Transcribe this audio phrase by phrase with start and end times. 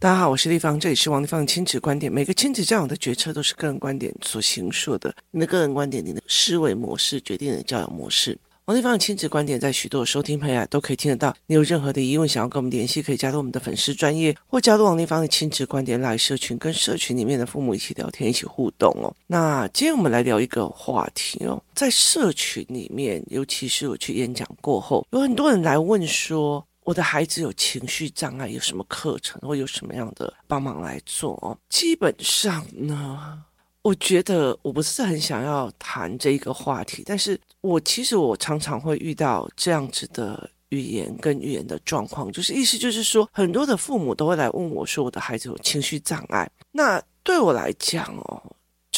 [0.00, 2.12] 大家好，我是丽芳，这里是王立芳的亲子观点。
[2.12, 5.12] 每个亲子教养的决策都是个人观点所形塑的。
[5.32, 8.38] 你的个人观点，你的思维模式决定了教养模式。
[8.66, 11.34] 王立芳的亲子观点在许多收听朋友都可以听得到。
[11.46, 19.12] 你有任何的疑问想要跟我们联系，可以加入我们的粉丝专业，或加入王立芳的亲子观点来社群，跟社群里面的父母一起聊天，一起互动哦。
[19.26, 26.64] 那今天我们来聊一个话题哦，在社群里面，尤其是我去演讲过后，有很多人来问说。
[26.88, 31.54] 我的孩子有情绪障碍，有什么课程或有什么样的帮忙来做？
[31.68, 33.44] 基本上呢，
[33.82, 48.42] 我觉得我不是很想要谈这一个话题，但是我其实我常常会遇到这样子的语言跟语言的状况，就是意思就是说，很多的父母都会来问我说，我的孩子有情绪障碍，那对我来讲哦。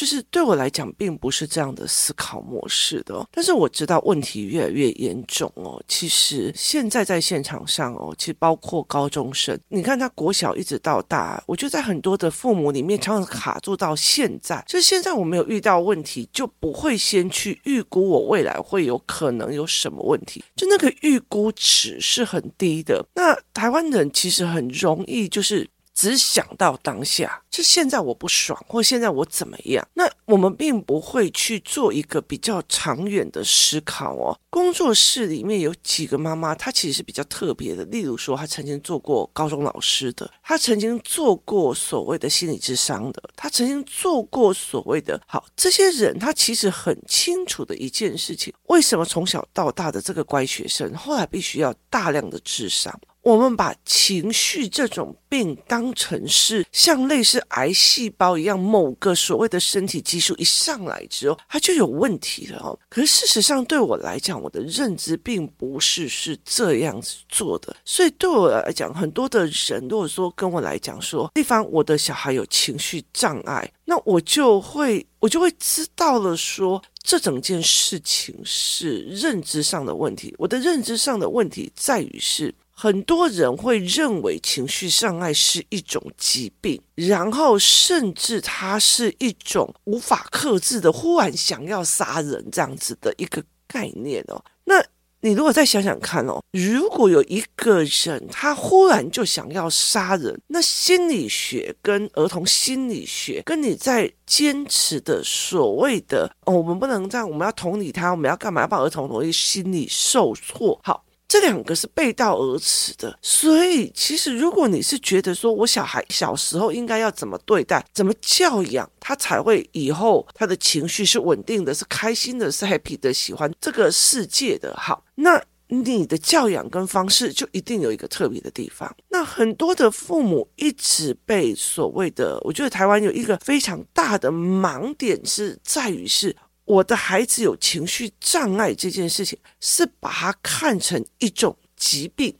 [0.01, 3.23] 就是对我来讲，并不是这样的思考模式的。
[3.31, 5.79] 但是我知道问题越来越严重哦。
[5.87, 14.63] 其实现在在现场上哦，其实包括高中生，你看他国小一直到大，我觉得在很多的父母里面，常常卡住到现在。
[14.67, 23.05] 就是现在我没有遇到问题，就不会先去预估我未来会有可能有什么问题，就那个预估值是很低的。
[23.13, 25.69] 那台湾人其实很容易就是。
[26.01, 29.87] 只想到当下，就现在我不爽，或现在我怎么样？
[29.93, 34.35] 那我们并不会去做一个比较长远的思考哦。
[34.49, 37.85] 工作室里面有几个妈妈，她其实是比较特别的。
[37.85, 52.99] 例如说，她曾经做过高中老师的，她曾经做过所谓的心理智商的，她曾经做过所谓的好这些人，她其实很清楚的一件事情：为什么从小到大的这个乖学生，后来必须要大量的智商？
[53.21, 62.77] 我们把情绪这种病当成是像类似癌细胞一样，某个所谓的身体激素一上来之后，它就有问题了哦。
[62.89, 67.75] 可是事实上，对我来讲，我的认知并不是是这样子做的。
[67.85, 80.33] 所以对我来讲，很多的人如果说跟我来讲说，丽芳，我的小孩有情绪障碍，那我就会我就会知道了说，这整件事情是认知上的问题。
[80.39, 82.51] 我的认知上的问题在于是。
[82.81, 94.43] 很多人会认为情绪障碍是一种疾病，然后甚至它是一种无法克制的，忽然想要杀人这样子的一个概念哦。
[94.63, 94.83] 那
[95.19, 108.61] 你如果再想想看哦，如果有一个人他忽然就想要杀人，那心理学跟儿童心理学跟你在坚持的所谓的哦，我们不能这样，我们要同理他，我们要干嘛？
[108.61, 111.05] 要帮儿童容易心理受挫，好。
[111.31, 128.93] 这两个是背道而驰的，所以其实如果你是觉得说我小孩小时候应该要怎么对待、怎么教养，他才会以后他的情绪是稳定的、是开心的、是 happy 的、喜欢这个世界的，好，那你的教养跟方式就一定有一个特别的地方。
[129.07, 136.35] 那很多的父母一直被所谓的，我觉得台湾有一个非常大的盲点是在于是。
[136.71, 142.33] 我的孩子有情绪障碍这件事情，是把它看成一种疾病，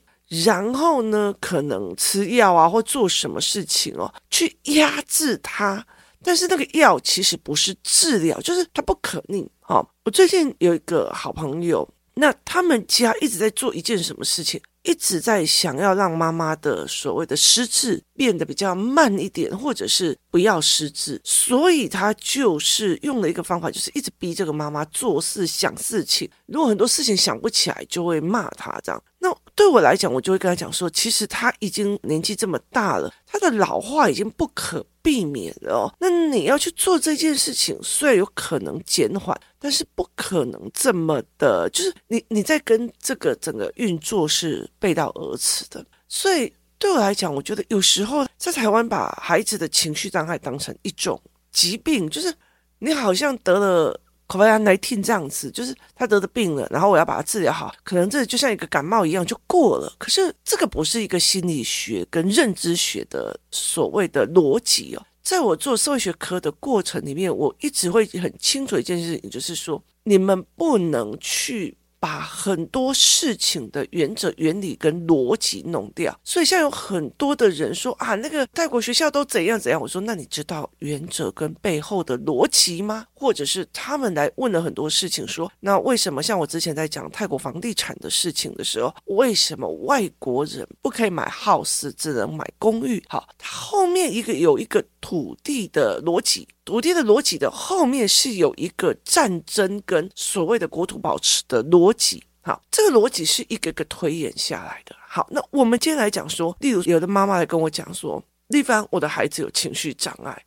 [0.46, 5.86] 然后呢，可能吃药啊，或做什么事情哦，去压制他。
[6.24, 9.46] 但是那个药其实不是治疗，就是它不可逆。
[9.66, 14.58] 哦，我最近有一个好朋友，那他们家一直在做一件什么事情？
[14.84, 26.30] 一直在想要让妈妈的所谓的失智变得比较慢一点，或者是不要失智，所以他就是用了一个方法，就是一直逼这个妈妈做事、想事情。
[26.46, 29.02] 如果很多事情想不起来，就会骂他这样。
[29.18, 35.92] 那对我来讲，我就会跟他讲说，其实他已经年纪这么大了，他的老化已经不可避免了哦。
[35.98, 45.84] 那你要去做这件事情，虽然有可能减缓，但是不可能这么的，就是你你在跟这个整个运作是背道而驰的。
[46.08, 51.20] 所以对我来讲，我觉得有时候在台湾把孩子的情绪障碍当成一种
[51.52, 52.34] 疾病，就是
[52.80, 54.00] 你好像得了。
[54.28, 59.92] COVID-19 这样子，就是他得的病了，然后我要把他治疗好，可能这就像一个感冒一样就过了。
[59.98, 65.04] 可是这个不是一个心理学跟认知学的所谓的逻辑哦。
[65.22, 71.76] 在我做社会学科的过程里面，我一直会很清楚一件事情，就是说你们不能去。
[72.02, 79.80] 把很多事情的原则、原理跟逻辑弄掉，所以现在有很多的人说啊，那个泰国学校都怎样怎样。
[79.80, 83.06] 我说，那你知道原则跟背后的逻辑吗？
[83.22, 93.00] 或者是他们来问了很多事情，说那为什么像我之前在讲泰国房地产的事情的时候，为什么外国人不可以买 house，只能买公寓？
[93.08, 96.48] 好，它后面一个有一个土地的逻辑。
[96.64, 104.94] 土地的逻辑的后面是有一个战争跟所谓的国土保持的逻辑，好，这个逻辑是一个个推演下来的。
[105.08, 110.44] 好，那我们今天来讲说，例如有的妈妈来跟我讲说，丽芳，我的孩子有情绪障碍，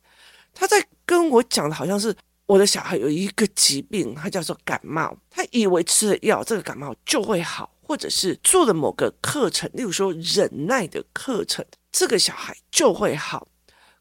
[0.54, 13.48] 他在跟我讲的好像是我的小孩有一个疾病，他叫做感冒，他以为吃了药这个感冒就会好，或者是做了某个课程，例如说忍耐的课程，这个小孩就会好。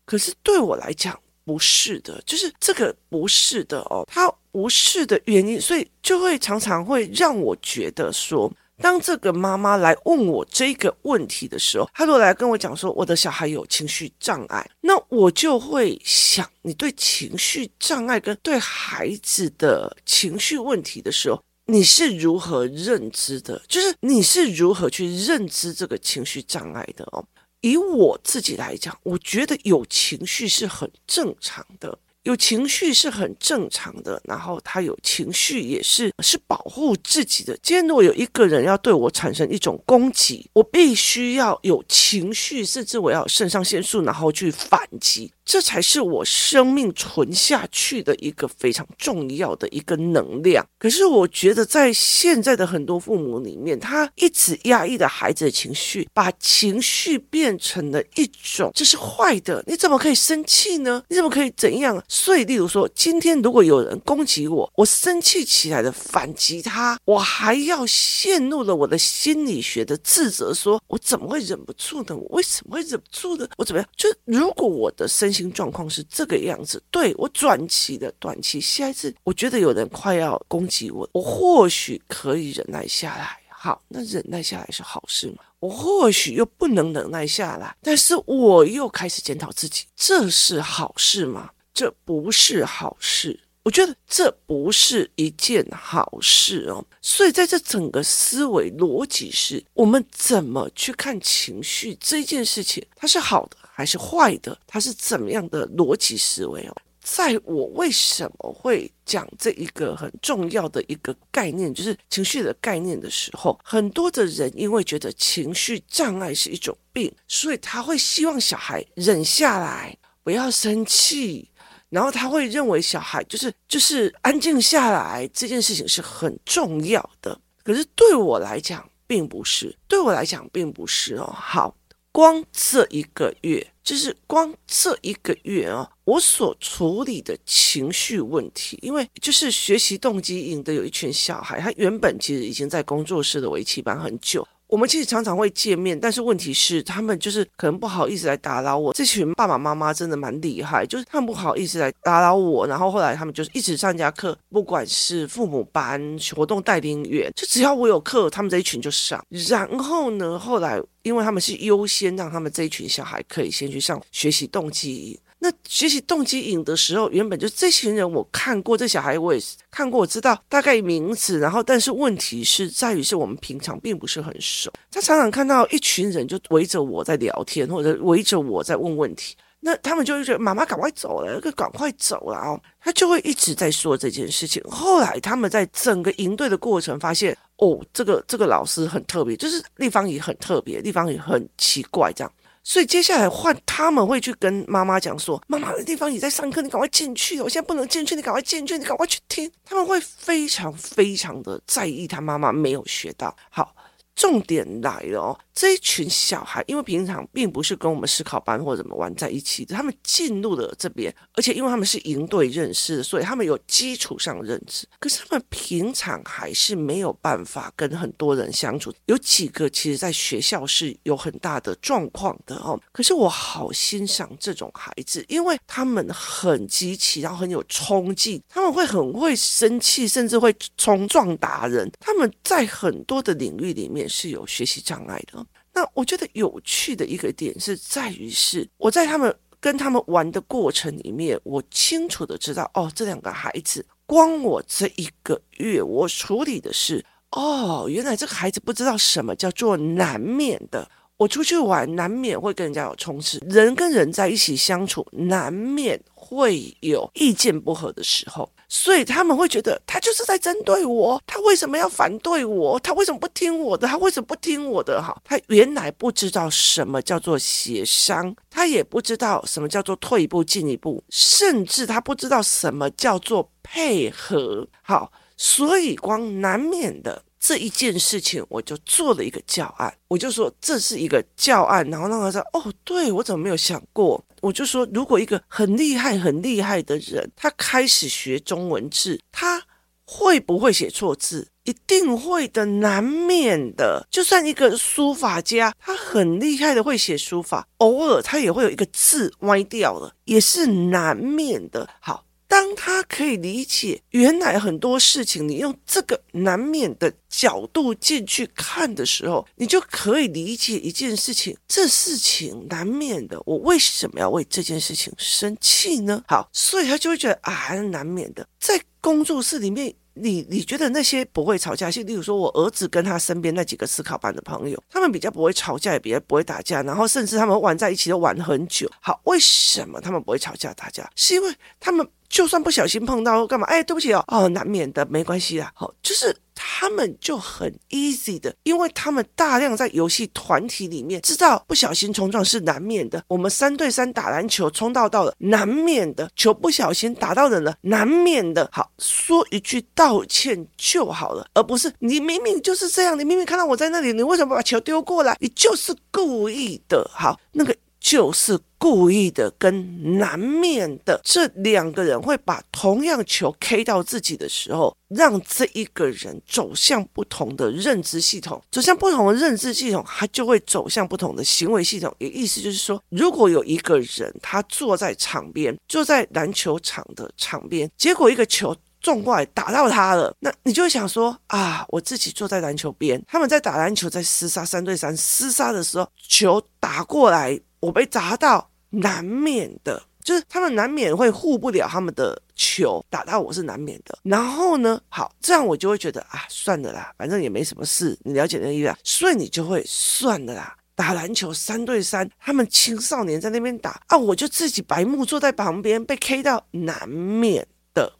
[0.05, 8.51] 可是对我来讲不是的，就是这个不是的哦，他不是的原因，所以就会常常会让我觉得说。
[8.77, 23.61] 当这个妈妈来问我这个问题的时候，她如果来跟我讲说我的小孩有情绪障碍，那我就会想，你对情绪障碍跟对孩子的情绪问题的时候，你是如何认知的？
[23.67, 27.25] 就是你是如何去认知这个情绪障碍的哦？
[27.61, 31.97] 以我自己来讲，我觉得有情绪是很正常的。
[32.25, 37.55] 有情绪是很正常的，然后他有情绪也是是保护自己的。
[37.61, 45.31] 今天如果有一个人要对我产生一种攻击，我必须要有情绪，甚至我要肾上腺素，然后去反击。
[45.45, 50.65] 这才是我生命存下去的一个非常重要的一个能量。
[50.79, 59.63] 可是我觉得，在现在的很多父母里面，他一直压抑的孩子的情绪，把情绪变成了一种这是坏的。
[59.67, 61.03] 你怎么可以生气呢？
[61.09, 62.03] 你怎么可以怎样？
[62.15, 72.15] 所以，例如说，今天如果有人攻击我，我生气起来的反击他，我还要陷入了我的心理学的自责，说我怎么会忍不住呢？
[72.15, 73.45] 我为什么会忍不住呢？
[73.57, 73.89] 我怎么样？
[73.97, 83.37] 就如果我的身心状况是这个样子，对，我短期的短期，下一次我觉得有人快要攻击我，我或许可以忍耐下来。
[83.49, 85.39] 好，那忍耐下来是好事吗？
[85.59, 91.49] 我或许又不能忍耐下来，但是我又开始检讨自己，这是好事吗？
[91.75, 93.39] 这不是好事。
[93.61, 104.55] 我觉得这不是一件好事哦，所以在这整个思维逻辑是，我们怎么去看情绪这件事情，它是好的还是坏的？
[104.67, 106.75] 它是怎么样的逻辑思维哦？
[107.01, 121.49] 在我为什么会讲这一个很重要的一个概念，就是情绪的概念的时候，很多的人因为觉得情绪障碍是一种病，所以他会希望小孩忍下来，不要生气。
[121.89, 131.25] 然后他会认为小孩就是就是安静下来这件事情是很重要的，可是对我来讲并不是，对我来讲并不是哦。
[131.35, 131.75] 好，
[132.11, 144.45] 光这一个月，就是光这一个月哦，我所处理的情绪问题，因为就是学习动机营的有一群小孩，他原本其实已经在工作室的围棋班很久。
[144.75, 148.93] 我们其实常常会见面，但是问题是，他们就是可能不好意思来打扰我。
[148.93, 159.25] 这群爸爸妈妈真的蛮厉害，就是他们不好意思来打扰我，然后后来他们就是一直上家课，不管是父母班、活动带领员，就只要我有课，他们这一群就上。
[159.47, 165.17] 然后呢，后来因为他们是优先让他们这一群小孩可以先去上学习动机。
[165.45, 169.39] 那学习动机营的时候，原本就这群人我看过，这小孩我也
[169.69, 171.37] 看过，我知道大概名字。
[171.37, 174.71] 然后，但是问题是在于，是我们平常并不是很熟。
[174.89, 179.35] 他常常看到一群人就围着我在聊天，或者围着我在问问题。
[179.59, 182.59] 那他们就会觉得妈妈赶快走了，赶快走了哦。
[182.79, 184.61] 他就会一直在说这件事情。
[184.63, 192.31] 后来他们在整个营队的过程发现，哦，这个这个老师很特别，就是地方也很特别，地方也很奇怪这样。
[192.67, 197.39] 所以接下来换他们会去跟妈妈讲说：“妈妈的地方也在上课，你赶快进去。
[197.39, 203.33] 我现在不能进去，你赶快进去，你赶快去听。”他们会非常非常的在意他妈妈没有学到。
[203.51, 203.75] 好，
[204.15, 205.39] 重点来了哦。
[205.53, 214.85] 这一群小孩，因为平常并不是跟我们思考班或者怎么玩在一起的，他们进入了这边，而且因为他们是营队认识的，所以他们有基础上认知。
[214.99, 218.93] 可是他们平常还是没有办法跟很多人相处。
[219.05, 222.77] 有几个其实在学校是有很大的状况的哦。
[222.91, 231.89] 可是我好欣赏这种孩子，因为他们很积极，然后很有冲劲，他们会很会生气，甚至会冲撞打人。
[232.01, 235.45] 他们在很多的领域里面是有学习障碍的。
[235.73, 250.89] 那我觉得有趣的一个点是在于是，我在他们跟他们玩的过程里面，我清楚的知道，哦，这两个孩子，光我这一个月我处理的是，哦，原来这个孩子不知道什么叫做难免的。
[251.17, 258.49] 我出去玩，难免会跟人家有冲突，人跟人在一起相处，难免会有意见不合的时候。
[258.67, 262.77] 所以他们会觉得他就是在针对我，他为什么要反对我？
[262.79, 263.87] 他为什么不听我的？
[263.87, 265.01] 他为什么不听我的？
[265.01, 274.67] 哈，他原来不知道什么叫做协商，他也不知道什么叫做退一步进一步，甚至他不知道什么叫做配合。
[274.81, 277.23] 好，所以光难免的。
[277.47, 284.25] 这一件事情，我就做了一个教案，我就说这是一个教案，然后让他说哦，对，我怎么没有想过？
[284.41, 289.61] 我就说，如果一个很厉害、很厉害的人，他开始学中文字，他
[290.05, 291.47] 会不会写错字？
[291.65, 294.07] 一定会的，难免的。
[294.09, 301.87] 就算一个书法家，他很厉害的会写书法，偶尔他也会有一个字歪掉了，也是难免的。
[301.99, 302.24] 好，
[302.55, 316.23] 当他可以理解原来很多事情，你用这个难免的角度进去看的时候，你就可以理解一件事情，这事情难免的，我为什么要为这件事情生气呢？
[316.29, 319.93] 好，所以他就会觉得啊，还是难免的，在工作室里面。
[320.17, 328.89] 你你觉得那些不会吵架，像例如说我儿子跟他身边那几个思考班的朋友，他们比较不会吵架，也比较不会打架，然后甚至他们玩在一起都玩很久。
[329.01, 331.11] 好，为什么他们不会吵架打架？
[331.17, 332.07] 是因为他们。
[332.29, 333.65] 就算不小心碰到干嘛？
[333.67, 335.71] 哎，对不起哦，哦，难免的，没关系啦。
[335.73, 343.23] 好，就是他们就很 easy 的，因为他们大量在游戏团体里面知道不小心冲撞是难免的。
[343.27, 348.67] 我们三对三打篮球冲到到了，难免的，球不小心打到人了，难免的。
[348.71, 355.37] 好，说一句道歉就好了，而不是你明明就是这样，你明明看到我在那里，你为什么把球丢过来？
[355.39, 357.09] 你就是故意的。
[357.13, 357.75] 好，那个。
[358.05, 372.15] 就是故意的跟南面的，这两个人会把同样球 K 到自己的时候，让这一个人走向不同的认知系统，走向不同的认知系统，他就会走向不同的行为系统。
[372.19, 387.59] 也意思就是说，如果有一个人他坐在场边，坐在篮球场的场边，结果一个球撞过来打到他了，那你就会想说啊，我自己坐在篮球边，他们在打篮球，在厮杀三对三厮杀的时候，球打过来。
[387.85, 394.17] 我被砸到，难免的，就是他们难免会护不了他们的球，打到我是难免的。
[394.23, 398.95] 然后呢，好，这样我就会觉得啊，算了啦，反正也没什么事，你了解那个意思？
[399.03, 400.75] 所以你就会算了啦。
[400.95, 408.11] 打篮球三对三，他们青少年在那边打啊，我就自己白目坐在旁边被 K 到，难免的，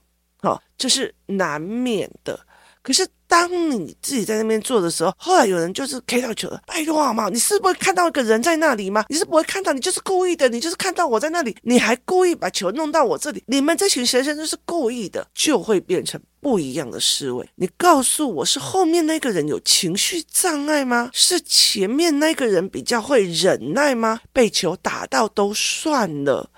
[0.43, 2.39] 好，就是难免的。
[2.83, 3.07] 可是。
[3.27, 7.29] 当你自己在那边做的时候，后来有人就是 K 到球了，拜托好吗？
[7.29, 9.05] 你是不会看到一个人在那里吗？
[9.09, 17.47] 你是不会看到，你就是故意的，你就是看到我在那里，你还故意把球弄到我这里，你们这群学生就是故意的，就会变成不一样的思维。
[17.55, 21.09] 你告诉我是后面那个人有情绪障碍吗？
[21.13, 24.19] 是前面那个人比较会忍耐吗？
[24.31, 26.49] 被球打到都算了，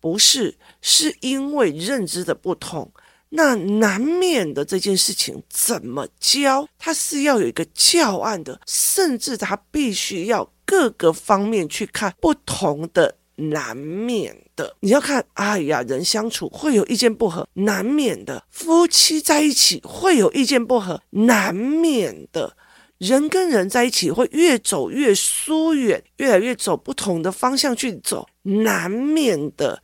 [0.00, 2.90] 不是，是因为认知的不同。
[3.36, 6.66] 那难免的这件事情怎么教？
[6.78, 14.74] 他是要有一个教案的，甚至他必须要各个方面去看不同的难免的。
[14.80, 22.54] 你要看，哎呀，人相处会有意见不合，难免的；夫妻在一起会有意见不合，难免的；
[22.96, 29.80] 人跟人在一起会越走越疏远，越来越走不同的方向去走，难免的；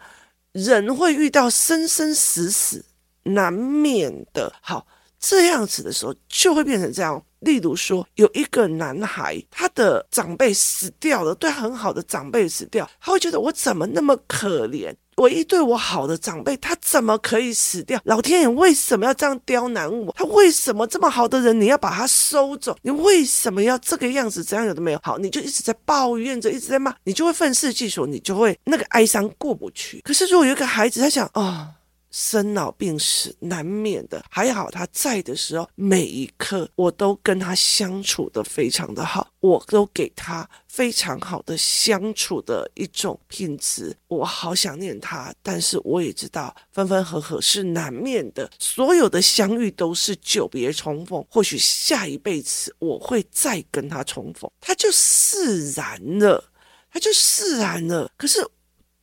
[0.52, 2.86] 人会遇到生生死死。
[3.24, 4.52] 难免的。
[4.60, 4.86] 好，
[5.18, 7.22] 这样子的时候就会变成这样。
[7.40, 14.94] 例如说，有一个男孩，他的长辈死掉了，对很好的长辈死掉，他会觉得我怎么那么可怜？
[15.16, 18.00] 唯一对我好的长辈，他怎么可以死掉？
[18.04, 20.14] 老天爷为什么要这样刁难我？
[20.16, 22.76] 他为什么这么好的人，你要把他收走？
[22.82, 24.44] 你为什么要这个样子？
[24.44, 25.00] 这样有的没有？
[25.02, 30.00] 好，你就一直在抱怨着，一直在骂，你就会愤世嫉俗，你就会那个哀伤过不去。
[30.04, 31.42] 可是如果有一个孩子，他想啊。
[31.42, 31.74] 哦
[32.12, 43.96] 生老病死难免的，还好他在的时候，每一刻我都跟他相处得非常的好，我都给他非常好的相处的一种品质。
[44.08, 56.44] 我好想念他，但是我也知道分分合合是难免的，所有的相遇都是久别重逢，或许下一辈子我会再跟他重逢，他就释然了，
[56.92, 58.12] 他就释然了。
[58.18, 58.46] 可是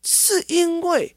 [0.04, 1.16] 是因为。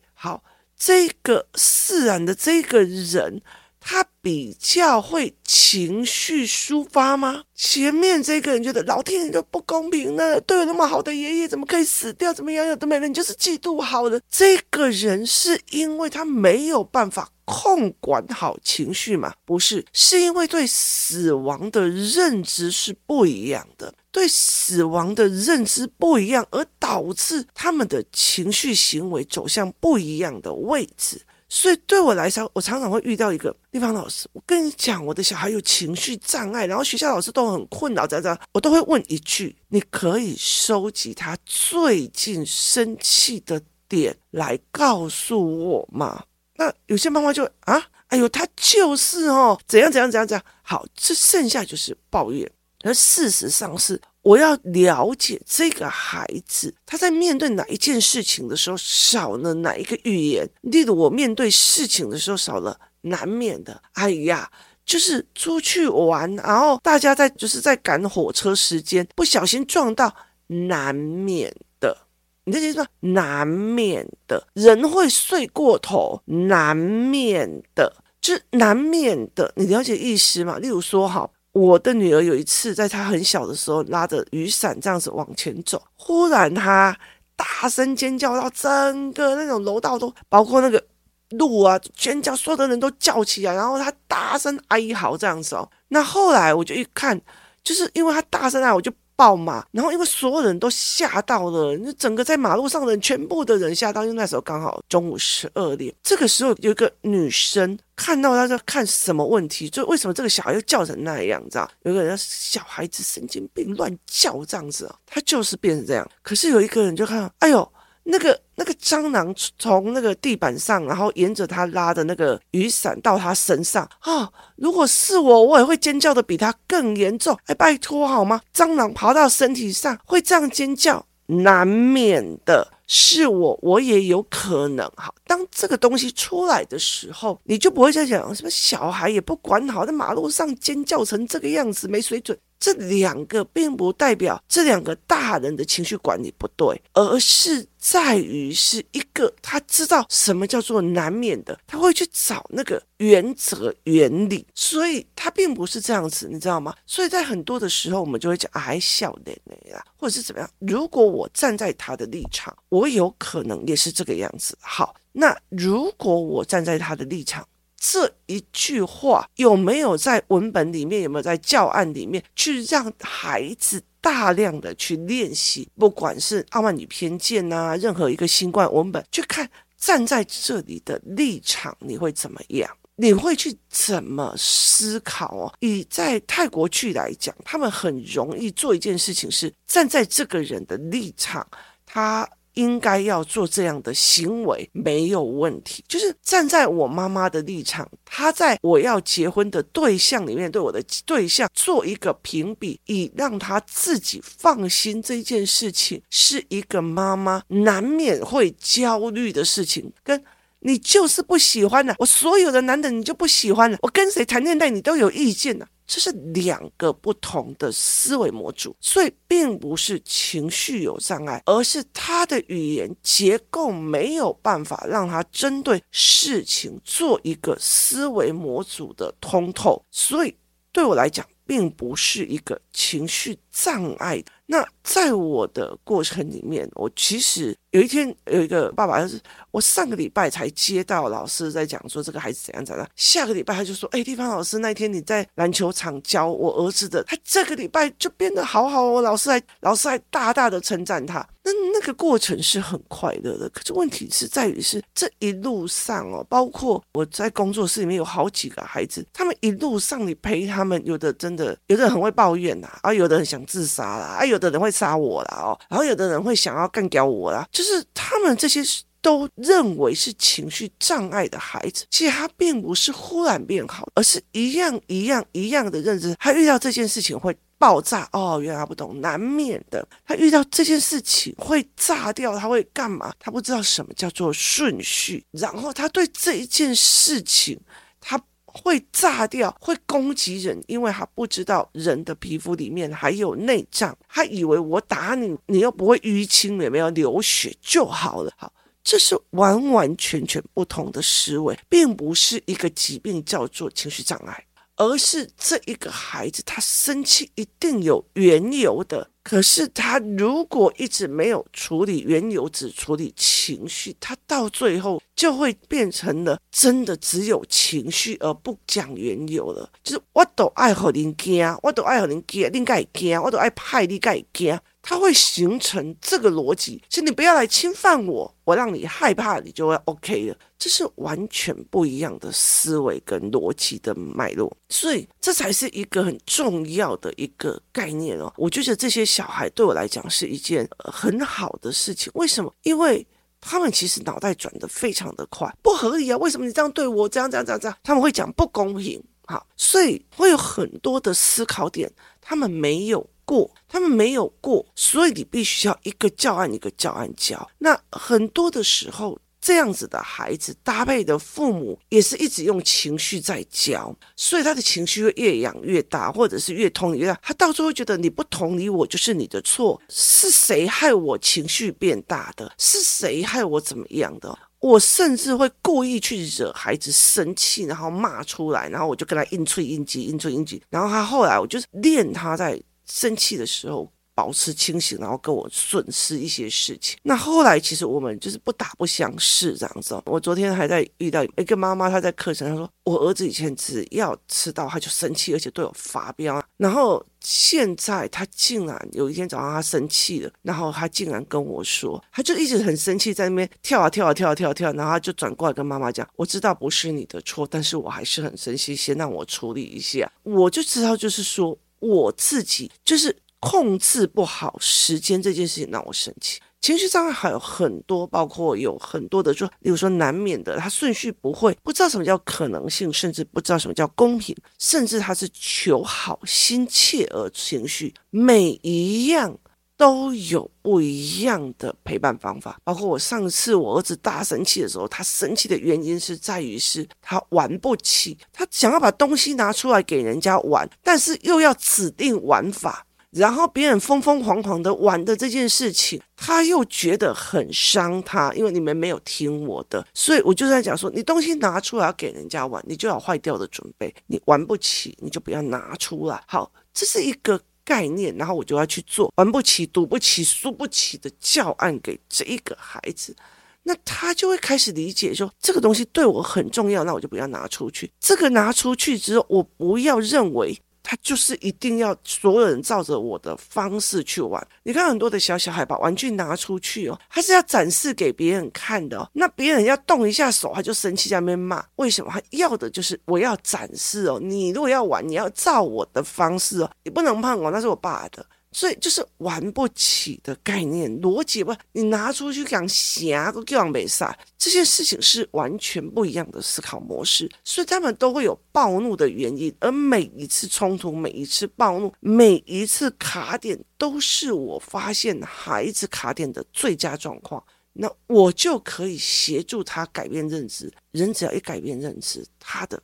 [0.84, 3.40] 这个释然的这个人，
[3.78, 7.44] 他比较会情绪抒发吗？
[7.54, 12.34] 前面这个人觉得老天爷就不公平了，对我那么好的爷爷怎么可以死掉？
[12.34, 12.66] 怎么样？
[12.66, 14.20] 有的没人就是嫉妒好的。
[14.28, 19.32] 这个人是因为他没有办法控管好情绪吗？
[19.44, 23.94] 不是，是因为对死亡的认知是不一样的。
[24.12, 31.20] 对死亡的认知不一样，而导致他们的情绪行为走向不一样的位置。
[31.48, 46.24] 所以对我来说，我常常会遇到一个地方老师，我跟你讲，我的小孩有情绪障碍，然后学校老师都很困扰，这样这样，我都会问一句：你可以收集他最近生气的点来告诉我吗？
[46.56, 50.44] 那有些妈妈就啊，哎呦，他就是哦，怎样怎样怎样怎样。
[50.62, 52.50] 好，这剩下就是抱怨。
[52.82, 60.48] 而事实上是，我要了解这个孩子他在面对哪一件事情的时候少了哪一个语言。
[60.62, 64.50] 例如，我面对事情的时候少了难免的，哎呀，
[64.84, 70.14] 就是出去玩，然后大家在就是在赶火车时间，不小心撞到，
[70.46, 71.96] 难免的。
[72.44, 79.52] 你这就是说难免的，人会睡过头，难免的，就是难免的。
[79.56, 80.58] 你了解意思吗？
[80.58, 81.28] 例如说，哈。
[81.52, 86.96] 我的女儿有一次，在她很小的时候，拉着雨伞这样子往前走，忽然她
[87.36, 90.82] 大声尖叫到整个那种楼道都，包括那个
[91.30, 95.68] 路啊，尖叫，所有的人都叫起来，然后她大声哀嚎这样子哦。
[95.88, 97.20] 那后来我就一看，
[97.62, 98.92] 就是因为她大声啊，我就。
[99.16, 105.94] 爆嘛，然后因为所有人都吓到了，那整个在马路上的人，全部的人吓到，因为那时候刚好中午十二点。
[106.02, 111.70] 这个时候有一个女生看到她在看什么问题，就为什么这个小孩又叫成那样，知道？
[111.82, 116.08] 有个人小孩子神经病乱叫这样子啊，他就是变成这样。
[116.22, 117.72] 可是有一个人就看到，哎呦。
[118.04, 124.30] 那个那个蟑螂从那个地板上，然后沿着他拉的那个雨伞到他身上啊！
[124.56, 127.38] 如果是我，我也会尖叫的比他更严重。
[127.46, 128.40] 哎，拜托好吗？
[128.54, 132.72] 蟑螂爬到身体上会这样尖叫，难免的。
[132.94, 134.90] 是我，我也有可能。
[134.96, 142.36] 好，当这个东西出来的时候，你就不会再想什么小孩也不管好，在马路上尖叫成这个样子，没水准。
[142.62, 156.72] 这两个并不代表这两个大人的情绪管理不对，而是在于是一个他知道什么叫做难免的，他会去找那个原则原理，所以他并不是这样子，你知道吗？
[156.86, 160.48] 所以在很多的时候，我们就会讲哎，笑脸呀，或者是怎么样。
[160.60, 164.56] 如果我站在他的立场，我有可能也是这个样子。
[164.60, 167.44] 好，那如果我站在他的立场。
[167.84, 171.02] 这一句话有没有在文本里面？
[171.02, 175.68] 有没有在教案里面去让孩子大量的去练习？
[175.76, 182.70] 不管是《傲慢与偏见》呐，任何一个新冠文本，去看站在这里的立场，你会怎么样？
[182.94, 185.52] 你会去怎么思考哦？
[185.58, 191.44] 以在泰国剧来讲，他们很容易做一件事情，是站在这个人的立场，
[191.84, 192.28] 他。
[192.54, 205.02] 应该要做这样的行为没有问题，就是站在我妈妈的立场，她在我要结婚的对象里面对我的对象做一个评比，以让她自己放心。
[205.02, 210.22] 这件事情是一个妈妈难免会焦虑的事情，跟
[210.60, 215.66] 你就是不喜欢的，我所有的男的你就不喜欢了，我跟谁谈恋爱你都有意见了。
[215.86, 229.84] 这是两个不同的思维模组，所以并不是情绪有障碍，而是他的语言结构没有办法让他针对事情做一个思维模组的通透。
[229.90, 230.34] 所以
[230.70, 234.22] 对我来讲，并不是一个情绪障碍。
[234.46, 237.56] 那在我的过程里面，我其实。
[237.72, 239.18] 有一天，有一个爸爸，就是
[239.50, 242.86] 我上个礼拜才接到老师在讲说这个孩子怎样怎样。
[242.96, 251.26] 下个礼拜他就说：“哎，地方老师，那天你在篮球场教我儿子的，他这个礼拜就变得好好哦。”老师还老师还大大的称赞他。
[251.44, 267.46] 那那个过程是很快乐的，可是问题是在于是这一路上哦，包括我在工作室里面有好几个孩子，他们一路上你陪他们，有的真的有的很会抱怨呐，啊，有的很想自杀啦，啊，有的人会杀我啦哦，然后有的人会想要干掉我啦。
[267.50, 268.60] 就是他们这些
[269.00, 276.14] 都认为是情绪障碍的孩子，其实他并不是忽然变好，而是一样一样一样的认知。
[276.18, 279.86] 他遇到这件事情会爆炸，哦，原来他不懂，难免的。
[280.06, 283.12] 他遇到这件事情会炸掉，他会干嘛？
[283.18, 287.58] 他不知道什么叫做顺序，然后他对这一件事情，
[288.00, 288.20] 他
[288.52, 298.32] 会炸掉，会攻击人，因为他不知道人的皮肤里面还有内脏，他以为我打你，你又不会淤青，也没有流血就好了。
[298.36, 298.52] 好，
[298.84, 304.44] 这是完完全全不同的思维，并不是一个疾病叫做情绪障碍。
[304.76, 309.08] 而是这一个孩子，他生气一定有缘由的。
[309.22, 319.70] 可是他如果一直没有处理缘由，只处理情绪，他到最后就会变成了真的只有情绪而不讲缘由了。
[319.84, 324.58] 就是我都爱和你惊，我都爱和你惊，你该惊，我都爱派你该惊。
[324.82, 330.36] 它会形成这个逻辑，是你不要来侵犯我，我让你害怕，你就会 OK 了。
[330.58, 338.32] 这是完全不一样的思维跟逻辑的脉络，所以这才是一个很重要的一个概念哦。
[338.36, 342.12] 我觉得这些小孩对我来讲是一件很好的事情。
[342.14, 342.52] 为什么？
[342.62, 343.04] 因为
[343.40, 346.16] 他们其实脑袋转得非常的快，不合理啊！
[346.18, 347.08] 为什么你这样对我？
[347.08, 347.76] 这样这样这样这样？
[347.82, 349.02] 他们会讲不公平。
[349.26, 351.90] 好，所以会有很多的思考点，
[352.20, 357.50] 他们没有过，他们没有过，所以你必须要一个教案一个教案教。
[357.58, 359.18] 那很多的时候。
[359.44, 367.18] 这样子的孩子搭配的父母也是一直用情绪在教，所以他的情绪会越养越大，或者是越同理越大。
[367.20, 372.52] 他到最后会觉得你不同理我就是你的错，是谁害我情绪变大的？
[372.56, 374.32] 是谁害我怎么样的？
[374.60, 380.62] 我甚至会故意去惹孩子生气，然后骂出来，然后我就跟他硬吹硬挤，硬吹硬挤。
[380.70, 383.90] 然后他后来我就是练他在生气的时候。
[384.14, 386.98] 保持清醒，然后跟我损失一些事情。
[387.02, 389.98] 那后来其实我们就是不打不相识这样子。
[390.04, 396.44] 我昨天还在遇到一个妈妈，她在课程上说，我儿子以前只要迟到他就生气，而且对我发飙。
[396.58, 410.12] 然后现在他竟然有一天早上他生气了，然后他竟然跟我说，他就一直很生气，在那边跳啊跳啊跳啊跳啊跳，然后他就转过来跟妈妈讲，我知道不是你的错，但是我还是很生气，先让我处理一下。
[410.22, 413.14] 我就知道就是说我自己就是。
[413.44, 429.36] 控制不好时间这件事情让我生气，情绪障碍还有很多，包括有很多的就比如说难免的，他顺序不会，不知道什么叫可能性，甚至不知道什么叫公平，甚至他是求好心切而情绪，每一样
[429.82, 432.56] 都有不一样的陪伴方法。
[432.62, 442.86] 包括我上次我儿子大生气的时候，他生气的原因是在于是他玩不起，他想要把东西拿出来给人家玩，但是又要指定玩法。
[443.10, 456.22] 然后别人疯疯狂狂的玩的这件事情，他又觉得很伤他，因为你们没有听我的，所以我就在讲说，你东西拿出来要给人家玩，你就要坏掉的准备，你玩不起，你就不要拿出来。
[456.28, 463.14] 好，这是一个概念，然后我就要去做，玩不起、赌不起、输不起的教案给这一个孩子，
[463.62, 467.90] 那他就会开始理解说，这个东西对我很重要，那我就不要拿出去。
[468.00, 470.60] 这个拿出去之后，我不要认为。
[470.92, 474.46] 他就是一定要所有人照着我的方式去玩。
[474.62, 479.08] 你看很多的小小孩把玩具拿出去哦，他是要展示给别人看的哦。
[479.14, 481.64] 那别人要动一下手，他就生气在那边骂。
[481.76, 482.10] 为什么？
[482.12, 484.20] 他要的就是我要展示哦。
[484.20, 488.26] 你如果要玩，你要照我的方式哦，你不能碰我，那是我爸的。
[488.52, 510.70] 所以就是玩不起的概念，逻辑不，你拿出去讲瞎个叫没啥，这些事情是完全不一样的思考模式，所以他们都会有暴怒的原因，而每一次冲突、每一次暴怒、每一次卡点，都是我发现孩子卡点的最佳状况，那我就可以协助他改变认知。
[510.90, 512.82] 人只要一改变认知，他的。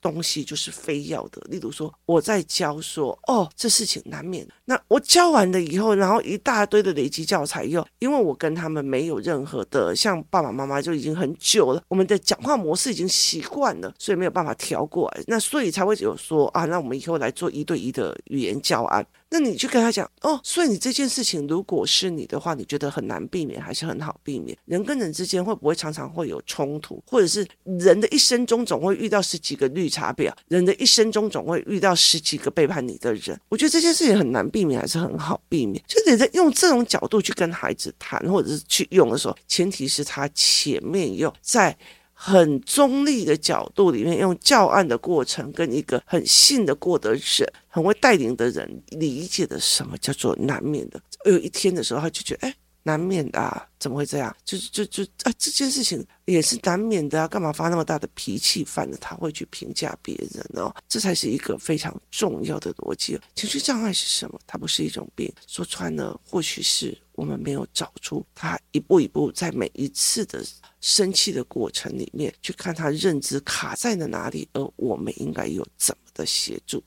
[0.00, 4.46] 东西就是非要的，例如说我在教说哦，这事情难免。
[4.64, 19.06] 那我教完了以后，然后一大堆的累积教材又，因为我跟他们没有任何的像爸爸妈妈就已经很久了，我们的讲话模式已经习惯了，所以没有办法调过来，那所以才会有说啊，那我们以后来做一对一的语言教案。
[19.32, 24.56] 那你去跟他讲哦，所以你这件事情如果是你的话，你觉得很难避免还是很好避免？
[24.64, 33.40] 人跟人之间会不会常常会有冲突，或者是人的一生中总会遇到十几个绿茶婊，人的一生中总会遇到十几个背叛你的人？
[33.48, 35.80] 我觉得这件事情很难避免还是很好避免？
[35.86, 41.76] 就你在用这种角度去跟孩子谈，或者是去用的时候，前提是他前面有在。
[42.22, 51.00] 很中立的角度里面，用教案的过程跟一个很信得过的人，很会带领的人，理解的什么叫做难免的。
[51.24, 54.36] 有一天的时候，他就觉得，哎，难免的啊，怎么会这样？
[54.44, 58.62] 就就就啊，这件事情也是难免的啊，干嘛发那么大的脾气？
[58.66, 63.18] 反正他会去评价别人哦，这才是一个非常重要的逻辑。
[63.34, 64.38] 情绪障碍是什么？
[64.46, 70.44] 它不是一种病，说穿了，或许是我们没有找出他一步一步在每一次的。
[70.80, 76.82] 生气的过程里面，去看他认知卡在了哪里，而我们应该有怎么的协助。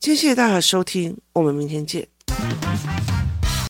[0.00, 2.06] 今天谢谢大家收听，我们明天见。